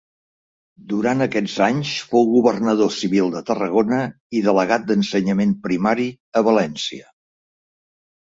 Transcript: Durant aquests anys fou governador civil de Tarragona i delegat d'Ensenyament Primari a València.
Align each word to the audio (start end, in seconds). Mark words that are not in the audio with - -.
Durant 0.91 1.19
aquests 1.25 1.57
anys 1.65 1.91
fou 2.13 2.23
governador 2.35 2.89
civil 2.95 3.29
de 3.35 3.41
Tarragona 3.49 3.99
i 4.39 4.41
delegat 4.47 4.87
d'Ensenyament 4.89 5.53
Primari 5.67 6.09
a 6.41 6.43
València. 6.49 7.07